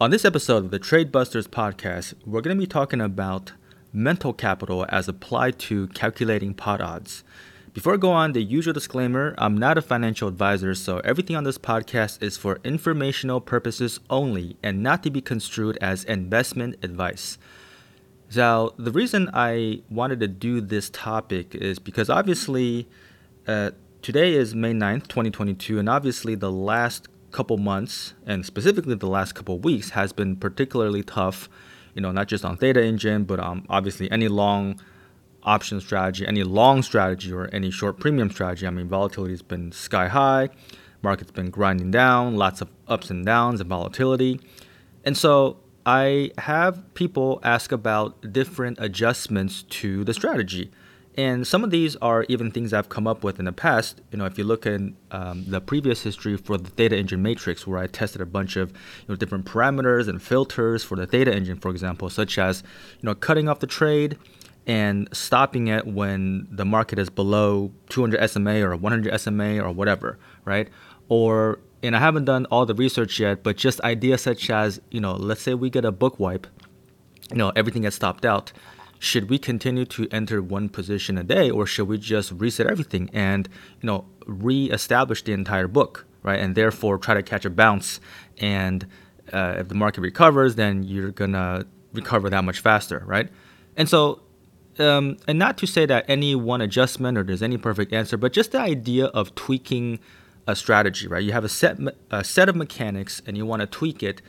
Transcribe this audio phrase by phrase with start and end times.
[0.00, 3.50] On this episode of the Trade Busters podcast, we're going to be talking about
[3.92, 7.24] mental capital as applied to calculating pot odds.
[7.74, 11.42] Before I go on, the usual disclaimer I'm not a financial advisor, so everything on
[11.42, 17.36] this podcast is for informational purposes only and not to be construed as investment advice.
[18.28, 22.86] So, the reason I wanted to do this topic is because obviously
[23.48, 29.06] uh, today is May 9th, 2022, and obviously the last couple months and specifically the
[29.06, 31.48] last couple weeks has been particularly tough
[31.94, 34.80] you know not just on theta engine but um, obviously any long
[35.42, 38.66] option strategy any long strategy or any short premium strategy.
[38.66, 40.48] I mean volatility has been sky high
[41.02, 44.40] market's been grinding down lots of ups and downs and volatility.
[45.04, 50.70] And so i have people ask about different adjustments to the strategy
[51.18, 54.00] and some of these are even things I've come up with in the past.
[54.12, 57.66] You know, if you look at um, the previous history for the Theta Engine matrix,
[57.66, 58.76] where I tested a bunch of you
[59.08, 62.62] know different parameters and filters for the Theta Engine, for example, such as
[63.00, 64.16] you know cutting off the trade
[64.68, 70.20] and stopping it when the market is below 200 SMA or 100 SMA or whatever,
[70.44, 70.68] right?
[71.08, 75.00] Or and I haven't done all the research yet, but just ideas such as you
[75.00, 76.46] know, let's say we get a book wipe,
[77.32, 78.52] you know, everything gets stopped out
[78.98, 83.08] should we continue to enter one position a day or should we just reset everything
[83.12, 83.48] and
[83.80, 86.40] you know re-establish the entire book right?
[86.40, 88.00] And therefore try to catch a bounce.
[88.38, 88.86] And
[89.32, 93.28] uh, if the market recovers then you're gonna recover that much faster right?
[93.76, 94.20] And so
[94.78, 98.32] um, and not to say that any one adjustment or there's any perfect answer but
[98.32, 100.00] just the idea of tweaking
[100.46, 101.22] a strategy right?
[101.22, 101.78] You have a set
[102.10, 104.22] a set of mechanics and you want to tweak it.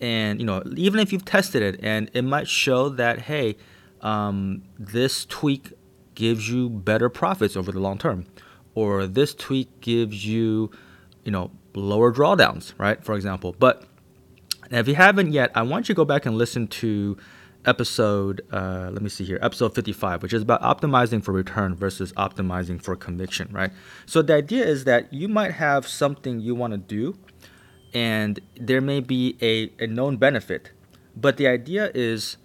[0.00, 3.56] And you know even if you've tested it and it might show that hey
[4.02, 5.72] um, this tweak
[6.14, 8.26] gives you better profits over the long term,
[8.74, 10.70] or this tweak gives you,
[11.24, 13.02] you know, lower drawdowns, right?
[13.04, 13.54] For example.
[13.58, 13.84] But
[14.70, 17.16] if you haven't yet, I want you to go back and listen to
[17.64, 22.12] episode, uh, let me see here, episode 55, which is about optimizing for return versus
[22.14, 23.70] optimizing for conviction, right?
[24.06, 27.16] So the idea is that you might have something you want to do,
[27.94, 30.72] and there may be a, a known benefit,
[31.14, 32.36] but the idea is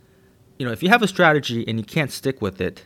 [0.57, 2.85] you know, if you have a strategy and you can't stick with it,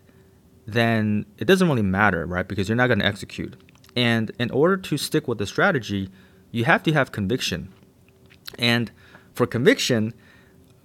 [0.65, 2.47] then it doesn't really matter, right?
[2.47, 3.55] Because you're not going to execute.
[3.95, 6.09] And in order to stick with the strategy,
[6.51, 7.73] you have to have conviction.
[8.59, 8.91] And
[9.33, 10.13] for conviction,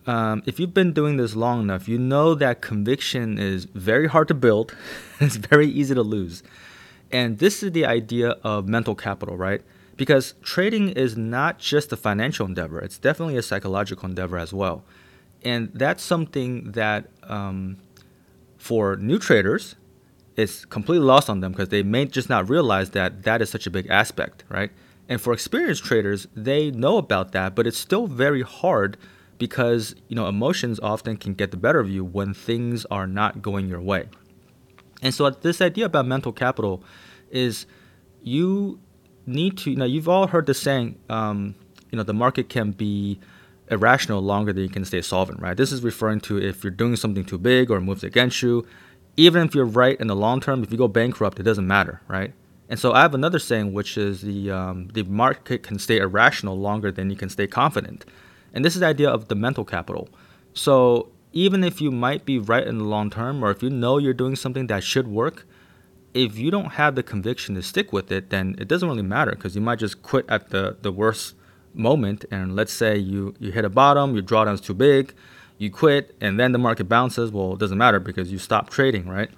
[0.07, 4.29] um, if you've been doing this long enough, you know that conviction is very hard
[4.29, 4.75] to build,
[5.21, 6.43] it's very easy to lose.
[7.13, 9.63] And this is the idea of mental capital, right?
[9.97, 14.85] Because trading is not just a financial endeavor, it's definitely a psychological endeavor as well
[15.47, 17.77] and that's something that um,
[18.59, 19.77] for new traders
[20.35, 23.65] is completely lost on them because they may just not realize that that is such
[23.65, 24.73] a big aspect, right?
[25.09, 28.97] And for experienced traders, they know about that, but it's still very hard
[29.39, 33.41] because you know emotions often can get the better of you when things are not
[33.41, 34.09] going your way.
[35.01, 36.83] And so this idea about mental capital
[37.31, 37.67] is
[38.21, 38.81] you
[39.27, 41.55] need to you know you've all heard the saying um,
[41.93, 43.21] you know the market can be
[43.71, 45.57] irrational longer than you can stay solvent, right?
[45.57, 48.67] This is referring to if you're doing something too big or moves against you.
[49.17, 52.01] Even if you're right in the long term, if you go bankrupt, it doesn't matter,
[52.07, 52.33] right?
[52.69, 56.59] And so I have another saying, which is the um, the market can stay irrational
[56.59, 58.05] longer than you can stay confident,
[58.53, 60.09] and this is the idea of the mental capital.
[60.53, 63.99] So even if you might be right in the long term, or if you know
[63.99, 65.47] you're doing something that should work,
[66.13, 69.33] if you don't have the conviction to stick with it, then it doesn't really matter
[69.33, 71.37] because you might just quit at the the worst
[71.77, 75.15] moment and let's say you, you hit a bottom, your drawdown's too big,
[75.59, 79.09] you quit, and then the market bounces, well, it doesn't matter because you stop trading,
[79.09, 79.31] right?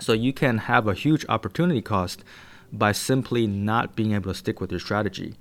[0.00, 2.24] So you can have a huge opportunity cost
[2.72, 5.34] by simply not being able to stick with your strategy.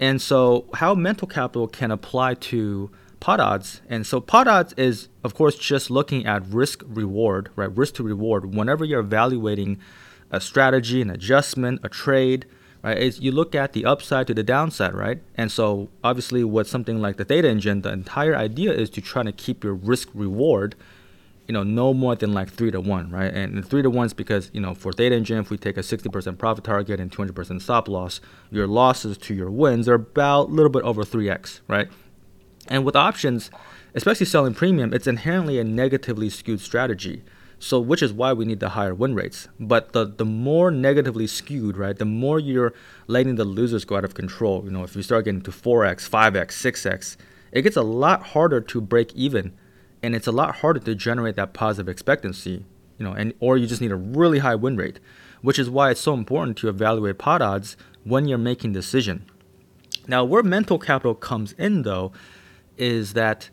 [0.00, 2.90] And so, how mental capital can apply to
[3.20, 3.80] pot odds.
[3.88, 7.74] And so, pot odds is, of course, just looking at risk reward, right?
[7.74, 8.54] Risk to reward.
[8.54, 9.78] Whenever you're evaluating
[10.30, 12.46] a strategy, an adjustment, a trade,
[12.84, 12.98] right?
[12.98, 15.20] Is you look at the upside to the downside, right?
[15.36, 19.22] And so obviously with something like the Theta Engine, the entire idea is to try
[19.22, 20.74] to keep your risk reward,
[21.48, 23.32] you know, no more than like three to one, right?
[23.32, 25.80] And three to one is because, you know, for Theta Engine, if we take a
[25.80, 28.20] 60% profit target and 200% stop loss,
[28.50, 31.88] your losses to your wins are about a little bit over 3x, right?
[32.68, 33.50] And with options,
[33.94, 37.22] especially selling premium, it's inherently a negatively skewed strategy.
[37.58, 39.48] So which is why we need the higher win rates.
[39.58, 42.74] But the the more negatively skewed, right, the more you're
[43.06, 44.62] letting the losers go out of control.
[44.64, 47.16] You know, if you start getting to 4x, 5x, 6x,
[47.52, 49.52] it gets a lot harder to break even
[50.04, 52.66] and it's a lot harder to generate that positive expectancy,
[52.98, 55.00] you know, and or you just need a really high win rate,
[55.40, 57.74] which is why it's so important to evaluate pot odds
[58.04, 59.24] when you're making decision.
[60.06, 62.12] Now, where mental capital comes in though
[62.76, 63.48] is that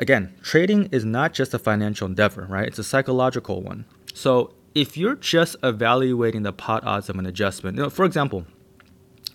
[0.00, 2.66] again, trading is not just a financial endeavor, right?
[2.66, 3.84] It's a psychological one.
[4.12, 8.46] So if you're just evaluating the pot odds of an adjustment, you know, for example,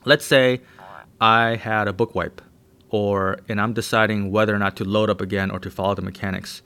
[0.03, 0.61] let's say
[1.21, 2.41] I had a book wipe
[2.89, 6.01] or and I'm deciding whether or not to load up again or to follow the
[6.01, 6.61] mechanics.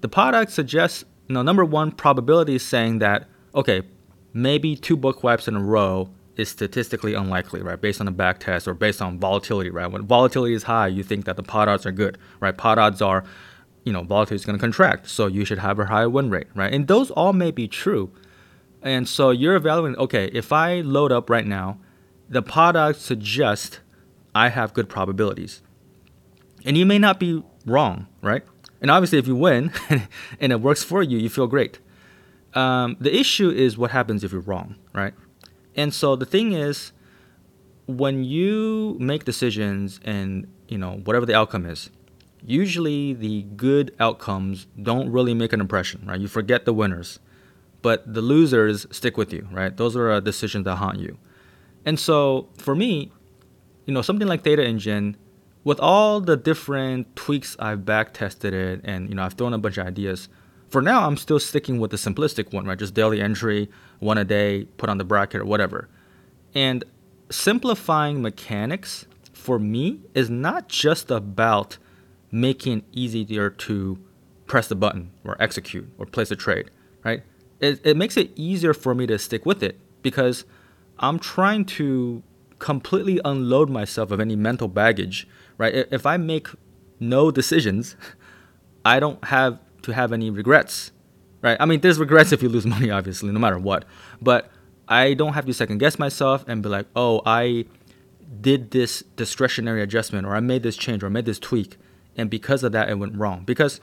[0.00, 3.82] The pot odds suggests, you know, number one probability is saying that okay,
[4.32, 7.80] maybe two book wipes in a row is statistically unlikely, right?
[7.80, 9.90] Based on a back test or based on volatility, right?
[9.90, 12.56] When volatility is high, you think that the pot odds are good, right?
[12.56, 13.24] Pot odds are,
[13.84, 16.48] you know, volatility is going to contract, so you should have a higher win rate,
[16.54, 16.72] right?
[16.72, 18.10] And those all may be true.
[18.82, 21.78] And so you're evaluating, okay, if I load up right now,
[22.28, 23.80] the pot odds suggest
[24.34, 25.62] I have good probabilities.
[26.64, 28.42] And you may not be wrong, right?
[28.80, 29.72] And obviously, if you win
[30.40, 31.78] and it works for you, you feel great.
[32.54, 35.14] Um, the issue is what happens if you're wrong, right?
[35.76, 36.92] And so the thing is,
[37.86, 41.90] when you make decisions and you know whatever the outcome is,
[42.44, 46.20] usually the good outcomes don't really make an impression, right?
[46.20, 47.20] You forget the winners,
[47.82, 49.76] but the losers stick with you, right?
[49.76, 51.18] Those are uh, decisions that haunt you.
[51.84, 53.12] And so for me,
[53.84, 55.16] you know, something like Theta Engine,
[55.66, 59.58] with all the different tweaks I've back tested it and you know I've thrown a
[59.58, 60.28] bunch of ideas
[60.68, 62.78] for now, I'm still sticking with the simplistic one, right?
[62.78, 63.70] Just daily entry,
[64.00, 65.88] one a day, put on the bracket or whatever.
[66.54, 66.84] And
[67.30, 71.78] simplifying mechanics for me is not just about
[72.32, 73.98] making it easier to
[74.46, 76.70] press the button or execute or place a trade,
[77.04, 77.22] right?
[77.60, 80.44] It, it makes it easier for me to stick with it because
[80.98, 82.22] I'm trying to
[82.58, 85.28] completely unload myself of any mental baggage,
[85.58, 85.86] right?
[85.90, 86.48] If I make
[86.98, 87.96] no decisions,
[88.84, 90.90] I don't have to have any regrets,
[91.42, 91.56] right?
[91.60, 93.84] I mean, there's regrets if you lose money, obviously, no matter what.
[94.20, 94.50] But
[94.88, 97.66] I don't have to second guess myself and be like, oh, I
[98.40, 101.78] did this discretionary adjustment, or I made this change, or I made this tweak,
[102.16, 103.44] and because of that, it went wrong.
[103.44, 103.80] Because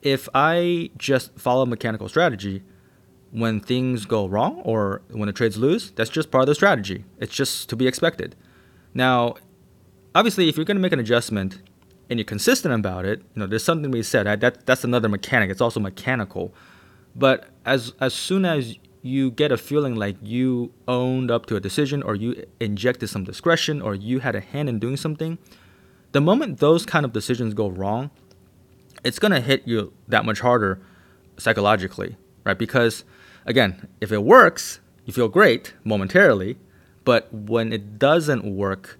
[0.00, 2.62] if I just follow mechanical strategy,
[3.30, 7.04] when things go wrong or when the trades lose, that's just part of the strategy.
[7.18, 8.34] It's just to be expected.
[8.94, 9.34] Now,
[10.14, 11.60] obviously, if you're going to make an adjustment
[12.08, 14.40] and you're consistent about it, you know, there's something we said.
[14.40, 15.50] That that's another mechanic.
[15.50, 16.54] It's also mechanical.
[17.14, 21.60] But as as soon as you get a feeling like you owned up to a
[21.60, 25.38] decision or you injected some discretion or you had a hand in doing something,
[26.12, 28.10] the moment those kind of decisions go wrong,
[29.04, 30.80] it's going to hit you that much harder
[31.38, 32.58] psychologically, right?
[32.58, 33.04] Because
[33.44, 36.58] again, if it works, you feel great momentarily,
[37.04, 38.98] but when it doesn't work,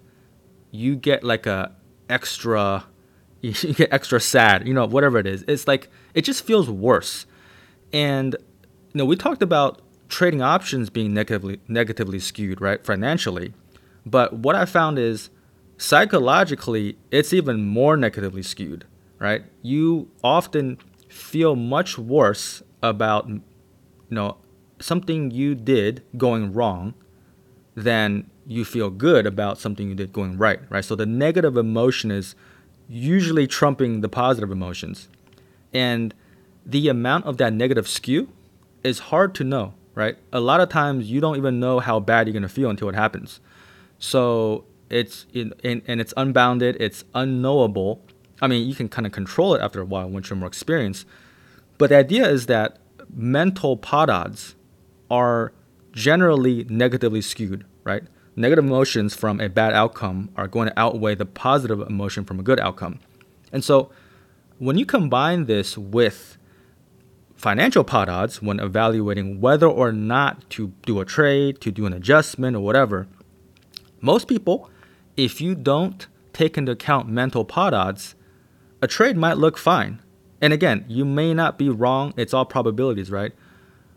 [0.71, 1.75] you get like a
[2.09, 2.85] extra
[3.63, 5.43] you get extra sad, you know, whatever it is.
[5.47, 7.25] It's like it just feels worse.
[7.93, 8.35] And
[8.93, 13.53] you know, we talked about trading options being negatively negatively skewed, right, financially.
[14.05, 15.29] But what I found is
[15.77, 18.85] psychologically it's even more negatively skewed,
[19.19, 19.43] right?
[19.61, 20.77] You often
[21.09, 23.41] feel much worse about you
[24.09, 24.37] know
[24.79, 26.93] something you did going wrong
[27.75, 30.83] than you feel good about something you did going right, right?
[30.85, 32.35] So the negative emotion is
[32.87, 35.09] usually trumping the positive emotions.
[35.73, 36.13] And
[36.65, 38.29] the amount of that negative skew
[38.83, 40.17] is hard to know, right?
[40.31, 42.89] A lot of times you don't even know how bad you're going to feel until
[42.89, 43.39] it happens.
[43.99, 48.01] So it's in, in, and it's unbounded, it's unknowable.
[48.41, 51.07] I mean, you can kind of control it after a while once you're more experienced.
[51.77, 52.79] But the idea is that
[53.13, 54.55] mental pot odds
[55.09, 55.53] are
[55.91, 58.03] generally negatively skewed, right?
[58.37, 62.43] Negative emotions from a bad outcome are going to outweigh the positive emotion from a
[62.43, 62.99] good outcome.
[63.51, 63.89] And so
[64.59, 66.37] when you combine this with
[67.35, 71.93] financial pot odds when evaluating whether or not to do a trade, to do an
[71.93, 73.07] adjustment, or whatever,
[74.01, 74.69] most people,
[75.15, 78.15] if you don't take into account mental pot odds,
[78.81, 79.99] a trade might look fine.
[80.39, 83.33] And again, you may not be wrong, it's all probabilities, right?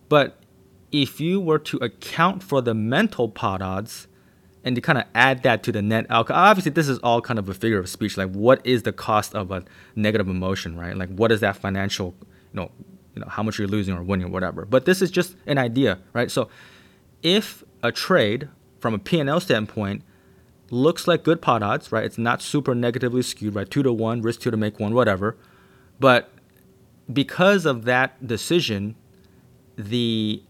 [0.08, 0.38] But
[0.90, 4.08] if you were to account for the mental pot odds,
[4.64, 6.36] and to kind of add that to the net outcome.
[6.36, 8.16] Obviously, this is all kind of a figure of speech.
[8.16, 9.64] Like, what is the cost of a
[9.96, 10.96] negative emotion, right?
[10.96, 12.70] Like, what is that financial, you know,
[13.14, 14.64] you know, how much you're losing or winning or whatever.
[14.64, 16.30] But this is just an idea, right?
[16.30, 16.48] So,
[17.22, 18.48] if a trade
[18.78, 20.02] from a P&L standpoint
[20.70, 22.04] looks like good pot odds, right?
[22.04, 23.68] It's not super negatively skewed, right?
[23.68, 25.36] Two to one, risk two to make one, whatever.
[25.98, 26.30] But
[27.12, 28.94] because of that decision,
[29.76, 30.42] the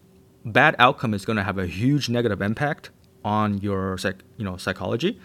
[0.45, 2.91] bad outcome is going to have a huge negative impact
[3.25, 5.21] on your psych, you know psychology,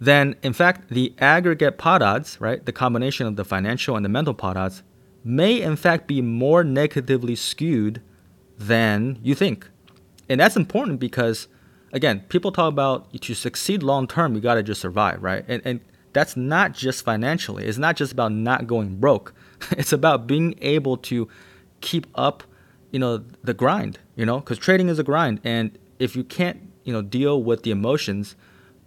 [0.00, 4.08] then in fact the aggregate pot odds, right, the combination of the financial and the
[4.08, 4.82] mental pot odds,
[5.24, 8.00] may in fact be more negatively skewed
[8.58, 9.68] than you think,
[10.28, 11.48] and that's important because
[11.92, 15.62] again, people talk about to succeed long term, you got to just survive, right, and
[15.64, 15.80] and
[16.12, 17.64] that's not just financially.
[17.64, 19.34] It's not just about not going broke.
[19.72, 21.28] it's about being able to
[21.80, 22.42] keep up,
[22.90, 25.40] you know, the grind, you know, because trading is a grind.
[25.44, 28.36] And if you can't, you know, deal with the emotions,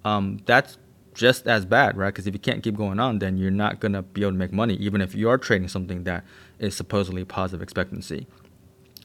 [0.04, 0.78] um, that's
[1.14, 2.10] just as bad, right?
[2.10, 4.54] Because if you can't keep going on, then you're not to be able to make
[4.54, 6.24] money, even if you are trading something that
[6.60, 8.28] is supposedly positive expectancy.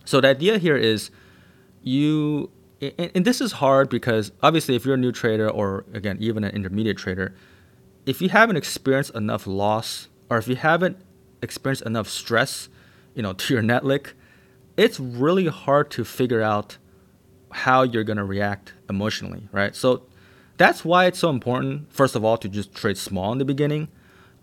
[0.05, 1.11] So the idea here is
[1.83, 2.51] you,
[2.81, 6.45] and, and this is hard because obviously, if you're a new trader or again, even
[6.45, 7.35] an intermediate trader,
[8.07, 10.97] if you haven't experienced enough loss or if you haven't
[11.43, 12.69] experienced enough stress,
[13.15, 14.13] you know, to your net liq,
[14.77, 16.79] it's really hard to figure out
[17.57, 19.75] how you're going to react emotionally, right?
[19.75, 20.03] So
[20.59, 23.89] that's why it's so important, first of all, to just trade small in the beginning,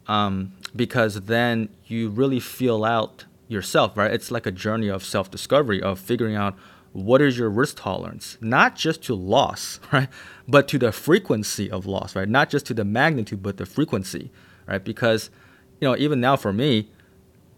[0.08, 4.12] um, because then you really feel out yourself, right?
[4.12, 6.58] It's like a journey of self discovery, of figuring out
[6.92, 10.10] what is your risk tolerance, not just to loss, right?
[10.48, 12.28] But to the frequency of loss, right?
[12.28, 14.32] Not just to the magnitude, but the frequency,
[14.68, 14.84] right?
[14.84, 15.30] Because,
[15.80, 16.90] you know, even now for me,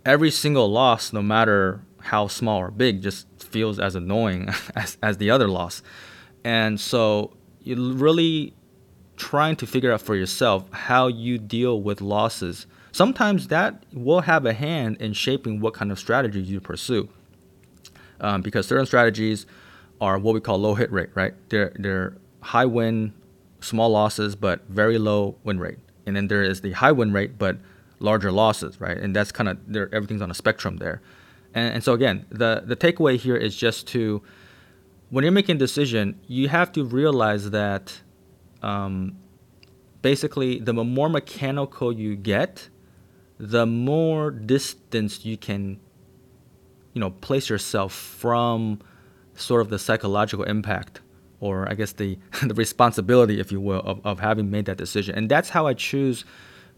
[0.05, 5.17] every single loss, no matter how small or big, just feels as annoying as, as
[5.17, 5.81] the other loss.
[6.43, 7.31] And so
[7.61, 8.53] you're really
[9.15, 12.67] trying to figure out for yourself how you deal with losses.
[12.91, 17.07] Sometimes that will have a hand in shaping what kind of strategy you pursue.
[18.19, 19.45] Um, because certain strategies
[20.01, 21.33] are what we call low hit rate, right?
[21.47, 23.13] They're, they're high win,
[23.61, 25.79] small losses, but very low win rate.
[26.05, 27.55] And then there is the high win rate, but
[27.99, 28.97] larger losses, right?
[28.97, 29.87] And that's kind of there.
[29.95, 31.01] Everything's on a spectrum there.
[31.55, 34.21] And, and so again, the the takeaway here is just to
[35.09, 38.01] when you're making a decision, you have to realize that
[38.61, 39.17] um,
[40.01, 42.69] basically the more mechanical you get,
[43.39, 45.79] the more distance you can,
[46.93, 48.79] you know, place yourself from
[49.35, 51.01] sort of the psychological impact
[51.39, 55.15] or I guess the the responsibility, if you will, of, of having made that decision.
[55.15, 56.25] And that's how I choose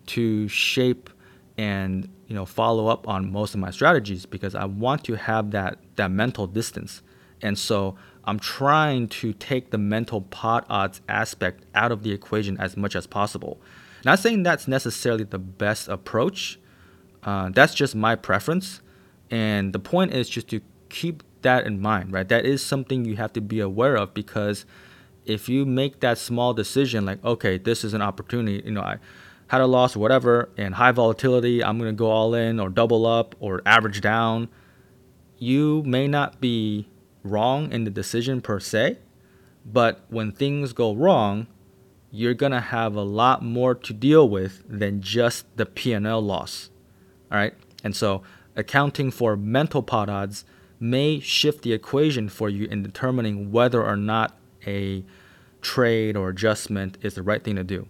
[0.08, 1.10] to shape
[1.58, 5.52] and you know follow up on most of my strategies because I want to have
[5.52, 7.02] that that mental distance.
[7.42, 12.58] And so I'm trying to take the mental pot odds aspect out of the equation
[12.60, 13.62] as much as possible.
[14.04, 16.60] Not saying that's necessarily the best approach.
[17.24, 18.82] Uh, that's just my preference.
[19.30, 22.28] And the point is just to keep that in mind, right?
[22.28, 24.66] That is something you have to be aware of because
[25.26, 28.98] if you make that small decision, like, okay, this is an opportunity, you know, I
[29.48, 32.70] had a loss or whatever, and high volatility, I'm going to go all in or
[32.70, 34.50] double up or average down,
[35.38, 36.88] you may not be
[37.24, 38.98] wrong in the decision per se,
[39.66, 41.48] but when things go wrong,
[42.12, 46.70] you're gonna have a lot more to deal with than just the P&L loss.
[47.32, 48.24] All right, and so
[48.56, 50.46] accounting for mental pot odds
[50.80, 55.04] may shift the equation for you in determining whether or not a
[55.62, 57.88] trade or adjustment is the right thing to do.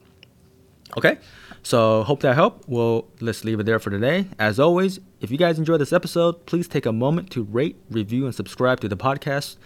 [0.96, 1.18] Okay,
[1.64, 2.70] so hope that helped.
[2.70, 4.28] Well, let's leave it there for today.
[4.40, 8.26] As always, if you guys enjoyed this episode, please take a moment to rate, review,
[8.26, 9.58] and subscribe to the podcast.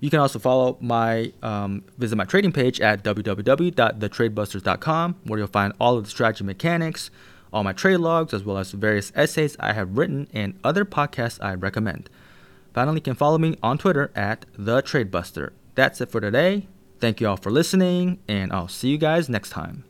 [0.00, 5.72] You can also follow my um, visit my trading page at www.thetradebusters.com, where you'll find
[5.80, 7.10] all of the strategy mechanics,
[7.52, 11.42] all my trade logs, as well as various essays I have written and other podcasts
[11.42, 12.10] I recommend.
[12.74, 15.52] Finally, you can follow me on Twitter at the Tradebuster.
[15.74, 16.68] That's it for today.
[17.00, 19.84] Thank you all for listening, and I'll see you guys next time.